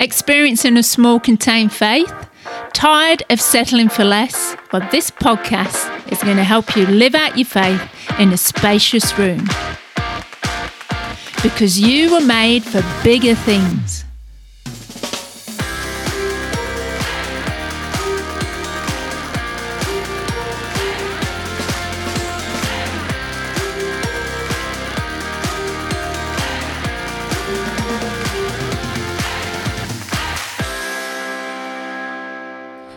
[0.00, 2.10] Experiencing a small contained faith?
[2.72, 4.56] Tired of settling for less?
[4.72, 7.82] Well, this podcast is going to help you live out your faith
[8.18, 9.46] in a spacious room.
[11.42, 14.06] Because you were made for bigger things.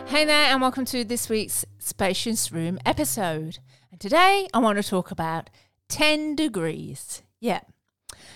[0.06, 3.58] Hey there, and welcome to this week's Spacious Room episode.
[3.90, 5.50] And today I want to talk about
[5.88, 7.22] 10 degrees.
[7.40, 7.60] Yeah.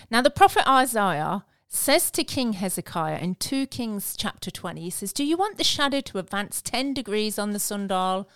[0.09, 5.13] Now, the prophet Isaiah says to King Hezekiah in 2 Kings chapter 20, he says,
[5.13, 8.27] Do you want the shadow to advance 10 degrees on the sundial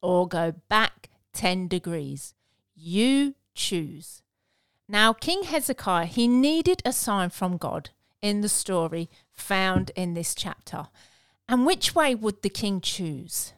[0.00, 2.34] or go back 10 degrees?
[2.74, 4.22] You choose.
[4.88, 7.90] Now, King Hezekiah, he needed a sign from God
[8.22, 10.86] in the story found in this chapter.
[11.48, 13.54] And which way would the king choose?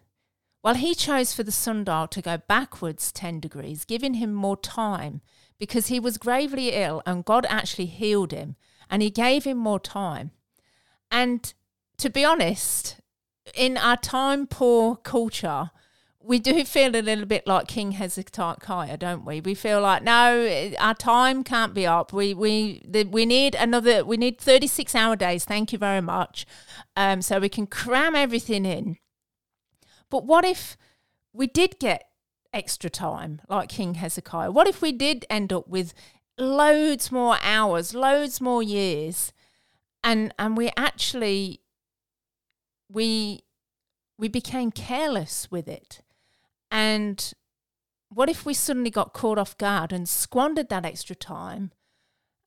[0.62, 5.22] Well, he chose for the sundial to go backwards 10 degrees, giving him more time
[5.58, 8.56] because he was gravely ill and God actually healed him
[8.88, 10.30] and he gave him more time.
[11.10, 11.52] And
[11.98, 12.96] to be honest,
[13.54, 15.70] in our time poor culture,
[16.22, 19.40] we do feel a little bit like King Hezekiah, don't we?
[19.40, 22.12] We feel like no, our time can't be up.
[22.12, 24.04] We we the, we need another.
[24.04, 25.44] We need thirty six hour days.
[25.44, 26.46] Thank you very much.
[26.94, 28.98] Um, so we can cram everything in.
[30.10, 30.76] But what if
[31.32, 32.08] we did get
[32.52, 34.50] extra time, like King Hezekiah?
[34.50, 35.94] What if we did end up with
[36.36, 39.32] loads more hours, loads more years,
[40.04, 41.62] and and we actually
[42.90, 43.40] we
[44.18, 46.02] we became careless with it
[46.70, 47.32] and
[48.08, 51.72] what if we suddenly got caught off guard and squandered that extra time?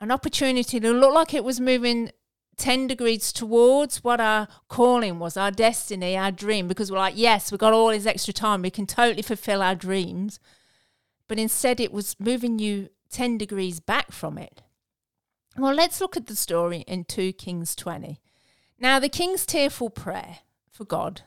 [0.02, 2.12] An opportunity to look like it was moving
[2.58, 7.52] 10 degrees towards what our calling was, our destiny, our dream, because we're like, yes,
[7.52, 10.40] we've got all this extra time, we can totally fulfill our dreams.
[11.28, 14.62] But instead, it was moving you 10 degrees back from it.
[15.58, 18.20] Well, let's look at the story in 2 Kings 20.
[18.80, 21.22] Now, the king's tearful prayer for God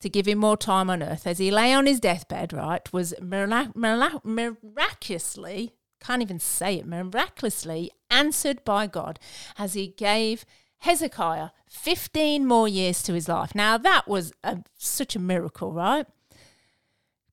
[0.00, 3.14] to give him more time on earth as he lay on his deathbed, right, was
[3.20, 9.18] mirac- mirac- miraculously, can't even say it, miraculously answered by God
[9.58, 10.44] as he gave
[10.78, 13.54] Hezekiah 15 more years to his life.
[13.54, 16.06] Now, that was a, such a miracle, right?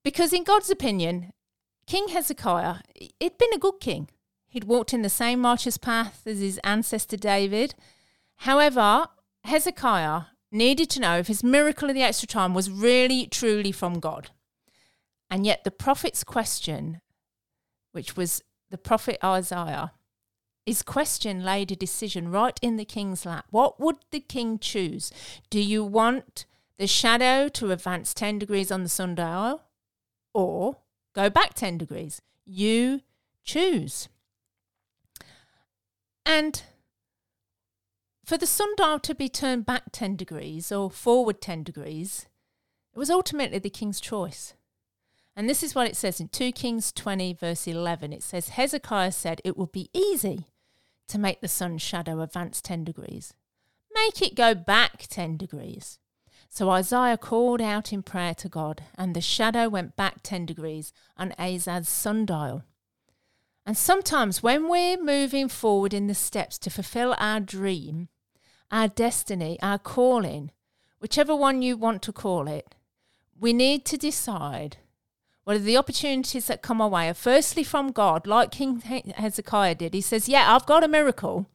[0.03, 1.31] Because, in God's opinion,
[1.85, 4.09] King Hezekiah, he'd been a good king.
[4.49, 7.75] He'd walked in the same righteous path as his ancestor David.
[8.37, 9.07] However,
[9.45, 13.99] Hezekiah needed to know if his miracle of the extra time was really, truly from
[13.99, 14.29] God.
[15.29, 17.01] And yet, the prophet's question,
[17.91, 19.91] which was the prophet Isaiah,
[20.65, 23.45] his question laid a decision right in the king's lap.
[23.51, 25.11] What would the king choose?
[25.49, 26.45] Do you want
[26.77, 29.63] the shadow to advance 10 degrees on the sundial
[30.33, 30.77] or
[31.13, 32.21] go back 10 degrees?
[32.45, 33.01] You
[33.43, 34.09] choose.
[36.25, 36.61] And
[38.27, 42.27] for the sundial to be turned back 10 degrees or forward 10 degrees,
[42.93, 44.53] it was ultimately the king's choice.
[45.33, 48.11] And this is what it says in 2 Kings 20, verse 11.
[48.11, 50.47] It says, Hezekiah said it would be easy
[51.07, 53.33] to make the sun's shadow advance 10 degrees.
[53.95, 55.97] Make it go back 10 degrees.
[56.49, 60.91] So Isaiah called out in prayer to God, and the shadow went back 10 degrees
[61.15, 62.63] on Ahaz's sundial.
[63.65, 68.09] And sometimes when we're moving forward in the steps to fulfill our dream,
[68.71, 70.51] our destiny, our calling,
[70.99, 72.75] whichever one you want to call it,
[73.39, 74.77] we need to decide
[75.43, 79.93] whether the opportunities that come our way are firstly from God, like King Hezekiah did.
[79.93, 81.45] He says, Yeah, I've got a miracle.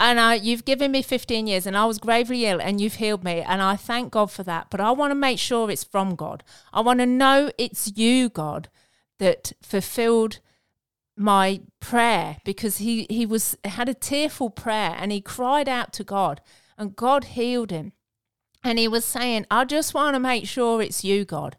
[0.00, 3.40] And you've given me 15 years, and I was gravely ill, and you've healed me,
[3.40, 4.68] and I thank God for that.
[4.70, 6.44] But I want to make sure it's from God.
[6.72, 8.68] I want to know it's you, God,
[9.18, 10.38] that fulfilled
[11.18, 16.04] my prayer because he, he was had a tearful prayer and he cried out to
[16.04, 16.40] God
[16.76, 17.92] and God healed him.
[18.64, 21.56] And he was saying, I just want to make sure it's you, God.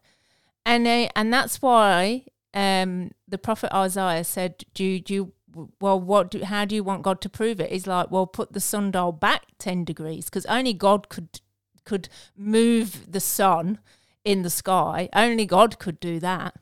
[0.66, 5.34] And uh, and that's why um, the prophet Isaiah said, do you, do you
[5.82, 7.72] well, what do, how do you want God to prove it?
[7.72, 11.42] He's like, well, put the sundial back 10 degrees because only God could
[11.86, 12.08] could
[12.38, 13.80] move the sun
[14.24, 15.10] in the sky.
[15.14, 16.56] Only God could do that.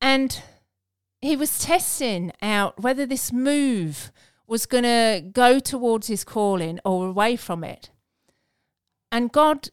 [0.00, 0.42] And
[1.24, 4.12] he was testing out whether this move
[4.46, 7.90] was going to go towards his calling or away from it.
[9.10, 9.70] And God,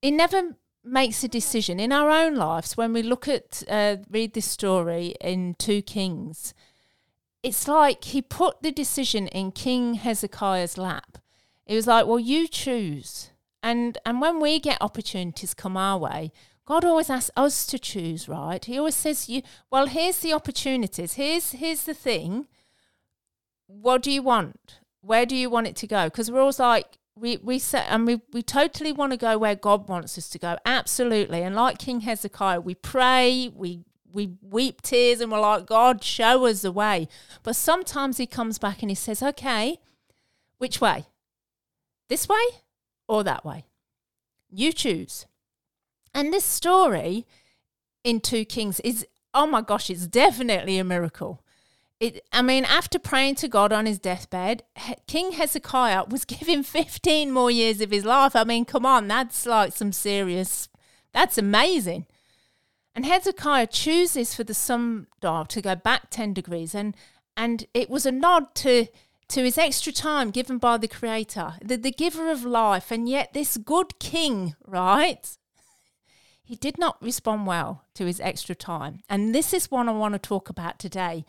[0.00, 4.32] He never makes a decision in our own lives when we look at, uh, read
[4.32, 6.54] this story in 2 Kings.
[7.42, 11.18] It's like He put the decision in King Hezekiah's lap.
[11.66, 13.30] It was like, Well, you choose.
[13.62, 16.32] And and when we get opportunities come our way,
[16.66, 18.64] God always asks us to choose, right?
[18.64, 21.14] He always says, "You well, here's the opportunities.
[21.14, 22.46] Here's here's the thing.
[23.66, 24.80] What do you want?
[25.00, 28.06] Where do you want it to go?" Because we're always like, we we say, and
[28.06, 31.42] we we totally want to go where God wants us to go, absolutely.
[31.42, 36.46] And like King Hezekiah, we pray, we we weep tears, and we're like, God, show
[36.46, 37.08] us the way.
[37.42, 39.78] But sometimes He comes back and He says, "Okay,
[40.58, 41.06] which way?
[42.08, 42.44] This way
[43.06, 43.66] or that way?
[44.50, 45.26] You choose."
[46.14, 47.26] And this story
[48.04, 51.42] in Two Kings is, oh my gosh, it's definitely a miracle.
[52.00, 54.62] It, I mean, after praying to God on his deathbed,
[55.06, 58.36] King Hezekiah was given 15 more years of his life.
[58.36, 60.68] I mean, come on, that's like some serious,
[61.12, 62.06] that's amazing.
[62.94, 66.74] And Hezekiah chooses for the sundial to go back 10 degrees.
[66.74, 66.96] And,
[67.36, 68.86] and it was a nod to,
[69.28, 72.92] to his extra time given by the Creator, the, the giver of life.
[72.92, 75.36] And yet, this good king, right?
[76.44, 79.00] He did not respond well to his extra time.
[79.08, 81.24] And this is what I want to talk about today,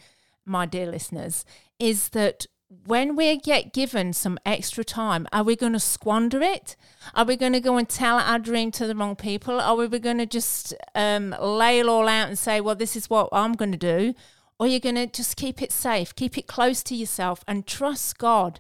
[0.45, 1.45] my dear listeners,
[1.79, 2.47] is that
[2.85, 6.75] when we get given some extra time, are we going to squander it?
[7.13, 9.61] Are we going to go and tell our dream to the wrong people?
[9.61, 13.09] Are we going to just um, lay it all out and say, well, this is
[13.09, 14.13] what I'm going to do?
[14.59, 18.17] Or you're going to just keep it safe, keep it close to yourself, and trust
[18.17, 18.59] God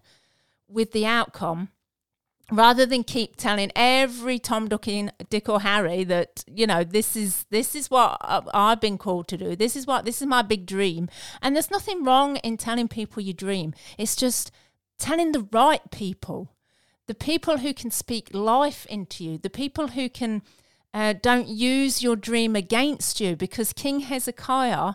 [0.69, 1.69] with the outcome
[2.51, 7.75] rather than keep telling every Tom, Dick, or Harry that you know this is this
[7.75, 9.55] is what I've been called to do.
[9.55, 11.09] This is what this is my big dream.
[11.41, 13.73] And there's nothing wrong in telling people your dream.
[13.97, 14.51] It's just
[14.97, 16.53] telling the right people,
[17.07, 20.41] the people who can speak life into you, the people who can
[20.93, 23.35] uh, don't use your dream against you.
[23.35, 24.93] Because King Hezekiah,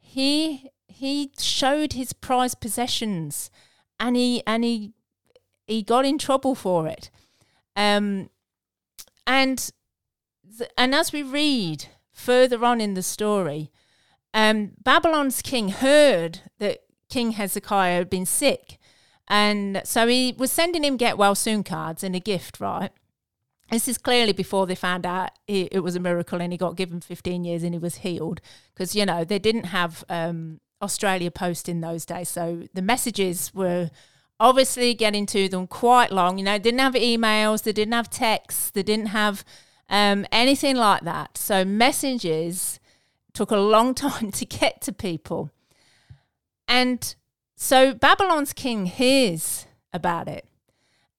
[0.00, 3.50] he he showed his prized possessions,
[3.98, 4.92] and he and he
[5.66, 7.10] he got in trouble for it.
[7.76, 8.30] Um,
[9.26, 9.70] and
[10.58, 13.70] th- and as we read further on in the story,
[14.32, 18.78] um, Babylon's king heard that King Hezekiah had been sick,
[19.28, 22.60] and so he was sending him get well soon cards and a gift.
[22.60, 22.90] Right,
[23.70, 26.76] this is clearly before they found out it, it was a miracle and he got
[26.76, 28.40] given fifteen years and he was healed
[28.72, 33.52] because you know they didn't have um, Australia Post in those days, so the messages
[33.54, 33.90] were
[34.40, 36.38] obviously getting to them quite long.
[36.38, 39.44] You know, didn't have emails, they didn't have texts, they didn't have
[39.88, 41.36] um, anything like that.
[41.38, 42.80] So messages
[43.32, 45.50] took a long time to get to people.
[46.66, 47.14] And
[47.56, 50.46] so Babylon's king hears about it.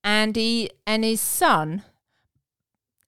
[0.03, 1.83] And he and his son,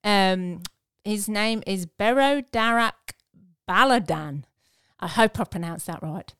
[0.04, 0.62] um,
[1.04, 3.13] his name is Berodach
[3.69, 4.44] Baladan.
[5.00, 6.33] I hope I pronounced that right.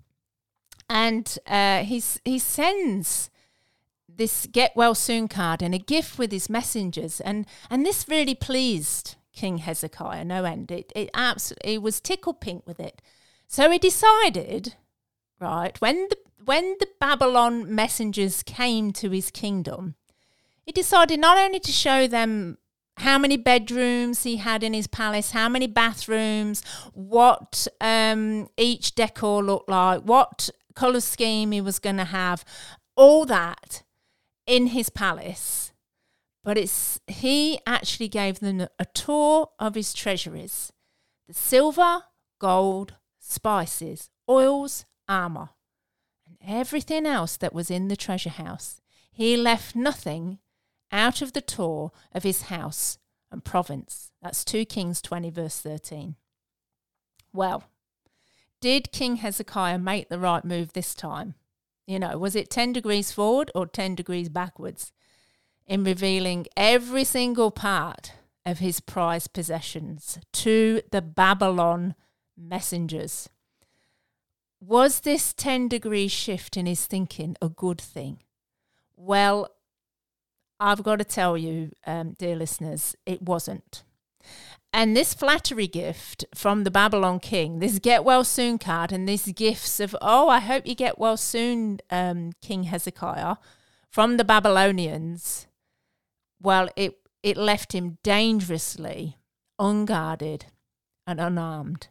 [0.90, 3.30] And uh, he's, he sends
[4.18, 7.22] this get well soon card and a gift with his messengers.
[7.22, 10.72] And, and this really pleased King Hezekiah no end.
[10.72, 13.02] It, it absolutely was tickled pink with it.
[13.48, 14.76] So he decided,
[15.40, 19.96] right, when the, when the Babylon messengers came to his kingdom,
[20.64, 22.58] he decided not only to show them
[22.98, 29.44] how many bedrooms he had in his palace, how many bathrooms, what um, each decor
[29.44, 32.44] looked like, what colour scheme he was going to have,
[32.96, 33.84] all that
[34.48, 35.74] in his palace,
[36.44, 40.72] but it's he actually gave them a tour of his treasuries
[41.28, 42.04] the silver,
[42.40, 45.50] gold, spices, oils, armour,
[46.26, 48.80] and everything else that was in the treasure house.
[49.12, 50.40] He left nothing
[50.90, 52.98] out of the tour of his house
[53.30, 54.12] and province.
[54.22, 56.16] That's 2 Kings 20, verse 13.
[57.34, 57.66] Well,
[58.62, 61.36] did King Hezekiah make the right move this time?
[61.88, 64.92] You know, was it 10 degrees forward or 10 degrees backwards
[65.66, 68.12] in revealing every single part
[68.46, 71.96] of his prized possessions to the Babylon
[72.38, 73.30] messengers?
[74.60, 78.20] Was this 10 degree shift in his thinking a good thing?
[78.98, 79.50] Well,
[80.60, 83.84] I've got to tell you, um, dear listeners, it wasn't.
[84.74, 89.32] And this flattery gift from the Babylon king, this get well soon card, and these
[89.32, 93.38] gifts of, oh, I hope you get well soon, um, King Hezekiah,
[93.90, 95.48] from the Babylonians,
[96.42, 99.18] well, it, it left him dangerously
[99.58, 100.46] unguarded
[101.08, 101.88] and unarmed.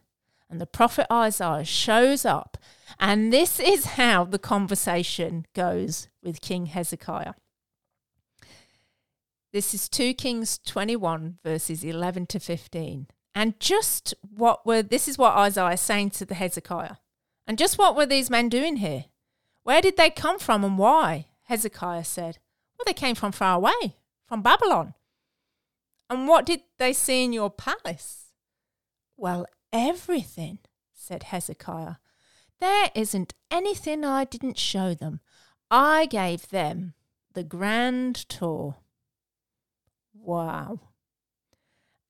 [0.49, 2.57] And the prophet Isaiah shows up,
[2.99, 7.33] and this is how the conversation goes with King Hezekiah.
[9.53, 13.07] This is 2 Kings 21, verses 11 to 15.
[13.33, 16.95] And just what were, this is what Isaiah is saying to the Hezekiah.
[17.45, 19.05] And just what were these men doing here?
[19.63, 21.27] Where did they come from and why?
[21.43, 22.39] Hezekiah said,
[22.77, 24.93] Well, they came from far away, from Babylon.
[26.09, 28.31] And what did they see in your palace?
[29.15, 30.59] Well, everything,
[30.93, 31.95] said Hezekiah.
[32.59, 35.21] There isn't anything I didn't show them.
[35.69, 36.93] I gave them
[37.33, 38.77] the grand tour.
[40.27, 40.81] Wow.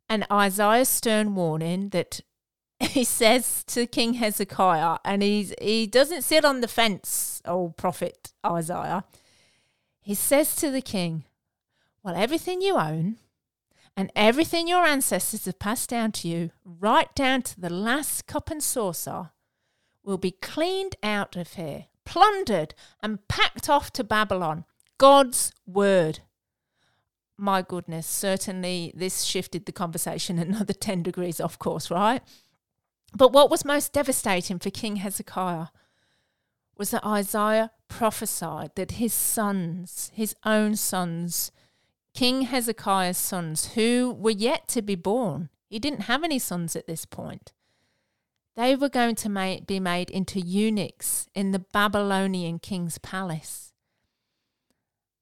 [0.10, 2.22] And Isaiah stern warning that
[2.80, 8.34] he says to King Hezekiah, and he's he doesn't sit on the fence, old prophet
[8.44, 9.04] Isaiah.
[10.02, 11.26] He says to the king,
[12.02, 13.18] Well, everything you own
[13.96, 18.50] and everything your ancestors have passed down to you, right down to the last cup
[18.50, 19.30] and saucer,
[20.04, 24.66] will be cleaned out of here, plundered, and packed off to Babylon.
[24.98, 26.22] God's word.
[27.38, 32.22] My goodness, certainly this shifted the conversation another 10 degrees off course, right?
[33.16, 35.68] But what was most devastating for King Hezekiah
[36.78, 41.52] was that Isaiah prophesied that his sons, his own sons,
[42.14, 46.88] King Hezekiah's sons, who were yet to be born, he didn't have any sons at
[46.88, 47.54] this point,
[48.56, 53.72] they were going to ma- be made into eunuchs in the Babylonian king's palace.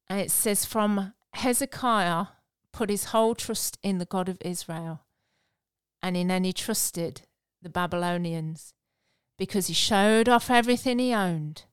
[0.08, 2.28] And it says, from Hezekiah
[2.72, 5.02] put his whole trust in the God of Israel,
[6.02, 7.22] and in any trusted
[7.62, 8.74] the Babylonians
[9.38, 11.64] because he showed off everything he owned.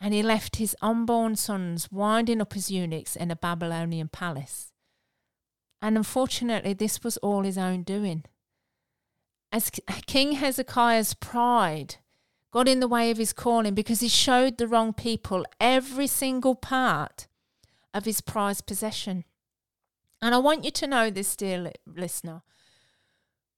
[0.00, 4.72] And he left his unborn sons winding up as eunuchs in a Babylonian palace.
[5.80, 8.24] And unfortunately, this was all his own doing.
[9.50, 9.70] As
[10.06, 11.96] King Hezekiah's pride
[12.50, 16.54] got in the way of his calling because he showed the wrong people every single
[16.54, 17.28] part
[17.94, 19.24] of his prized possession.
[20.20, 22.42] And I want you to know this, dear listener.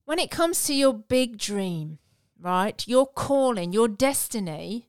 [0.04, 1.98] When it comes to your big dream,
[2.40, 4.88] right, your calling, your destiny,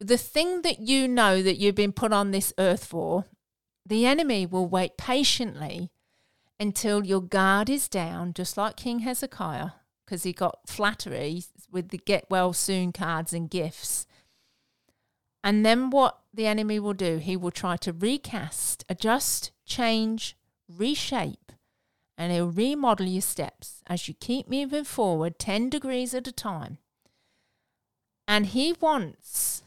[0.00, 3.26] the thing that you know that you've been put on this earth for,
[3.84, 5.90] the enemy will wait patiently
[6.58, 9.70] until your guard is down, just like King Hezekiah,
[10.04, 14.06] because he got flattery with the get well soon cards and gifts.
[15.46, 20.36] And then what the enemy will do, he will try to recast, adjust, change,
[20.68, 21.46] reshape
[22.18, 26.78] and he'll remodel your steps as you keep moving forward 10 degrees at a time.
[28.26, 29.62] And he wants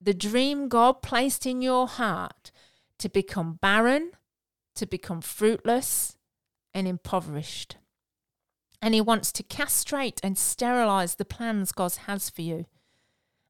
[0.00, 2.50] the dream God placed in your heart
[2.98, 4.12] to become barren,
[4.74, 6.16] to become fruitless
[6.74, 7.76] and impoverished.
[8.82, 12.66] And he wants to castrate and sterilize the plans God has for you.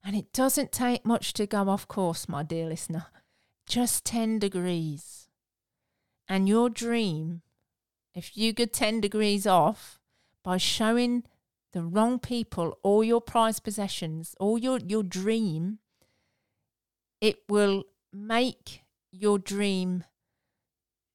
[0.07, 3.07] And it doesn't take much to go off course, my dear listener.
[3.67, 5.29] Just 10 degrees.
[6.29, 7.43] And your dream
[8.17, 10.01] if you get 10 degrees off
[10.43, 11.25] by showing
[11.75, 15.81] the wrong people all your prized possessions, all your, your dream,
[17.21, 18.81] it will make
[19.13, 20.03] your dream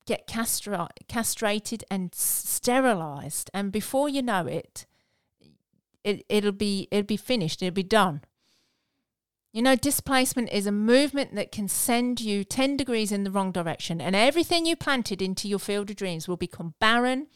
[0.06, 3.50] get castra- castrated and sterilized.
[3.52, 4.86] And before you know it,
[6.04, 8.22] it, it'll be it'll be finished, it'll be done.
[9.52, 13.52] You know, displacement is a movement that can send you 10 degrees in the wrong
[13.52, 17.28] direction, and everything you planted into your field of dreams will become barren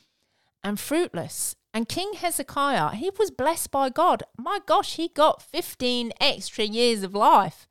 [0.64, 1.58] and fruitless.
[1.74, 4.24] And King Hezekiah, he was blessed by God.
[4.38, 7.68] My gosh, he got 15 extra years of life.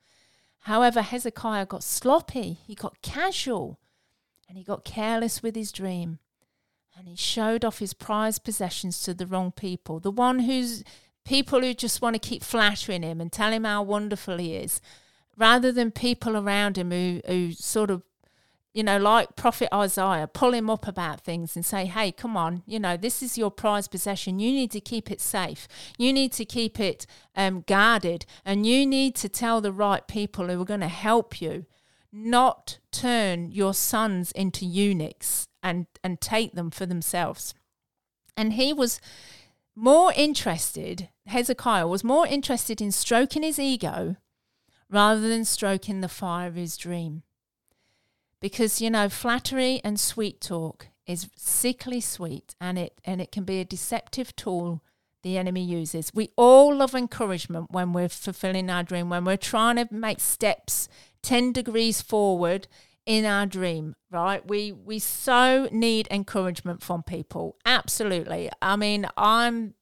[0.61, 3.79] However, Hezekiah got sloppy, he got casual,
[4.47, 6.19] and he got careless with his dream.
[6.97, 10.01] And he showed off his prized possessions to the wrong people.
[10.01, 10.85] The one who's
[11.25, 14.81] people who just want to keep flattering him and tell him how wonderful he is,
[15.37, 18.03] rather than people around him who, who sort of,
[18.73, 22.63] you know, like Prophet Isaiah, pull him up about things and say, hey, come on,
[22.67, 24.41] you know, this is your prized possession.
[24.41, 25.69] You need to keep it safe.
[25.97, 28.27] You need to keep it um, guarded.
[28.45, 31.67] And you need to tell the right people who are going to help you
[32.13, 37.55] not turn your sons into eunuchs and, and take them for themselves.
[38.37, 39.01] And he was
[39.75, 44.17] more interested, Hezekiah was more interested in stroking his ego
[44.91, 47.23] rather than stroking the fire of his dream.
[48.41, 53.45] Because, you know, flattery and sweet talk is sickly sweet and it and it can
[53.45, 54.83] be a deceptive tool
[55.23, 56.13] the enemy uses.
[56.15, 60.89] We all love encouragement when we're fulfilling our dream, when we're trying to make steps
[61.23, 62.69] 10 degrees forward
[63.07, 64.47] in our dream, right?
[64.47, 67.57] We we so need encouragement from people.
[67.65, 68.51] Absolutely.
[68.63, 69.75] I mean, I'm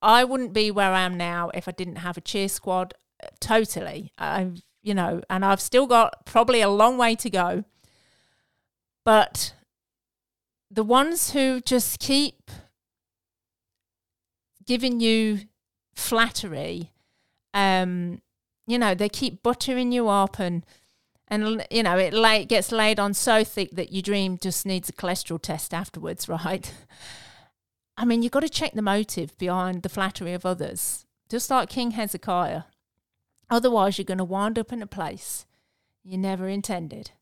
[0.00, 2.94] I wouldn't be where I am now if I didn't have a cheer squad.
[3.22, 4.12] Uh, totally.
[4.18, 7.64] I've you know, and I've still got probably a long way to go.
[9.04, 9.54] But
[10.70, 12.50] the ones who just keep
[14.66, 15.40] giving you
[15.94, 16.92] flattery,
[17.54, 18.20] um,
[18.66, 20.64] you know, they keep buttering you up and
[21.34, 24.88] and you know it lay, gets laid on so thick that your dream just needs
[24.88, 26.72] a cholesterol test afterwards, right?
[27.96, 31.68] I mean, you've got to check the motive behind the flattery of others, just like
[31.68, 32.62] King Hezekiah.
[33.50, 35.46] Otherwise, you're going to wind up in a place
[36.02, 37.12] you never intended.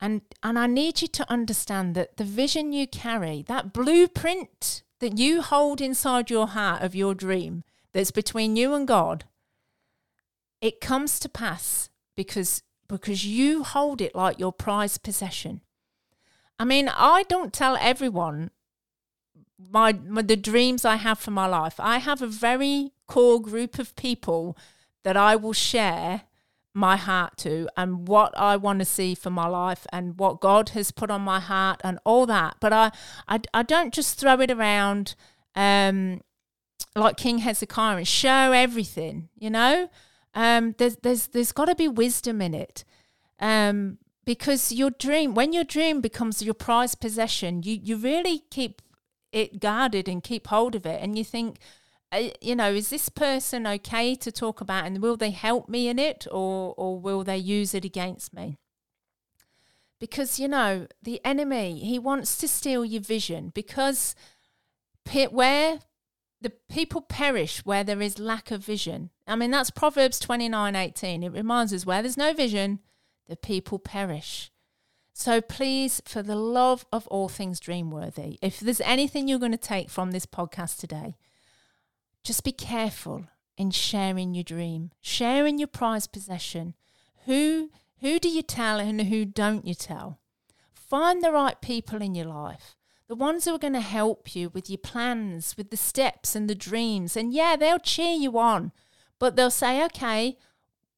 [0.00, 5.18] And, and I need you to understand that the vision you carry, that blueprint that
[5.18, 7.62] you hold inside your heart of your dream
[7.92, 9.24] that's between you and God,
[10.60, 12.62] it comes to pass because
[12.92, 15.62] because you hold it like your prized possession.
[16.58, 18.50] I mean, I don't tell everyone
[19.58, 21.76] my, my, the dreams I have for my life.
[21.78, 24.58] I have a very core group of people
[25.04, 26.24] that I will share
[26.74, 30.70] my heart to and what I want to see for my life and what God
[30.70, 32.56] has put on my heart and all that.
[32.60, 32.92] But I
[33.26, 35.14] I, I don't just throw it around
[35.54, 36.20] um,
[36.94, 39.88] like King Hezekiah and show everything, you know?
[40.34, 42.84] Um, there's there's there's got to be wisdom in it.
[43.40, 48.82] Um, because your dream when your dream becomes your prized possession, you you really keep
[49.32, 51.58] it guarded and keep hold of it and you think
[52.12, 55.88] uh, you know is this person okay to talk about and will they help me
[55.88, 58.58] in it or or will they use it against me
[59.98, 64.14] because you know the enemy he wants to steal your vision because
[65.30, 65.78] where
[66.42, 71.22] the people perish where there is lack of vision i mean that's proverbs 29 18
[71.22, 72.80] it reminds us where there's no vision
[73.28, 74.52] the people perish
[75.14, 79.58] so please, for the love of all things dreamworthy, if there's anything you're going to
[79.58, 81.16] take from this podcast today,
[82.24, 86.74] just be careful in sharing your dream, sharing your prized possession.
[87.26, 87.70] Who
[88.00, 90.18] who do you tell and who don't you tell?
[90.72, 92.76] Find the right people in your life.
[93.08, 96.48] The ones who are going to help you with your plans, with the steps and
[96.48, 97.16] the dreams.
[97.16, 98.72] And yeah, they'll cheer you on,
[99.18, 100.38] but they'll say, okay,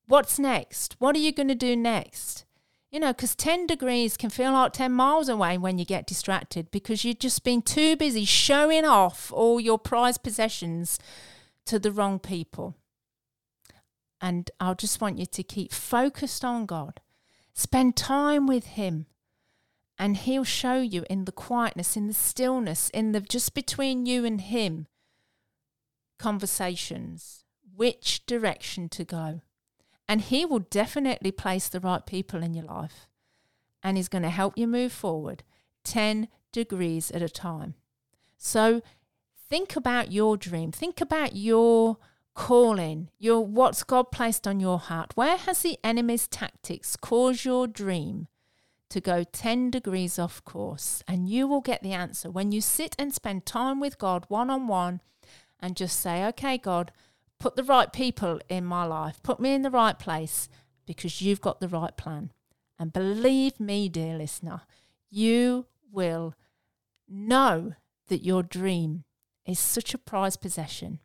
[0.06, 0.96] what's next?
[0.98, 2.44] What are you going to do next?
[2.90, 6.70] You know, because 10 degrees can feel like 10 miles away when you get distracted
[6.70, 10.98] because you've just been too busy showing off all your prized possessions
[11.66, 12.76] to the wrong people.
[14.20, 17.00] And I just want you to keep focused on God.
[17.52, 19.06] Spend time with Him,
[19.98, 24.24] and He'll show you in the quietness, in the stillness, in the just between you
[24.24, 24.86] and Him
[26.18, 29.40] conversations, which direction to go.
[30.08, 33.08] And He will definitely place the right people in your life.
[33.82, 35.42] And He's going to help you move forward
[35.84, 37.74] 10 degrees at a time.
[38.36, 38.82] So
[39.48, 40.72] think about your dream.
[40.72, 41.98] Think about your
[42.34, 45.12] calling, your what's God placed on your heart.
[45.14, 48.26] Where has the enemy's tactics caused your dream
[48.90, 51.02] to go 10 degrees off course?
[51.08, 54.50] And you will get the answer when you sit and spend time with God one
[54.50, 55.00] on one
[55.60, 56.92] and just say, okay, God,
[57.44, 59.22] Put the right people in my life.
[59.22, 60.48] Put me in the right place
[60.86, 62.32] because you've got the right plan.
[62.78, 64.62] And believe me, dear listener,
[65.10, 66.34] you will
[67.06, 67.74] know
[68.08, 69.04] that your dream
[69.44, 71.00] is such a prized possession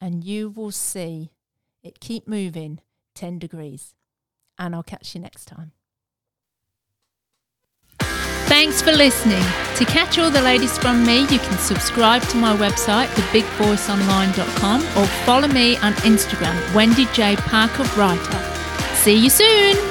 [0.00, 1.30] and you will see
[1.82, 2.80] it keep moving
[3.14, 3.94] 10 degrees.
[4.58, 5.72] And I'll catch you next time.
[8.50, 9.44] Thanks for listening.
[9.76, 15.06] To catch all the latest from me, you can subscribe to my website, thebigvoiceonline.com, or
[15.24, 17.36] follow me on Instagram, Wendy J.
[17.36, 18.42] Parker Writer.
[18.96, 19.89] See you soon!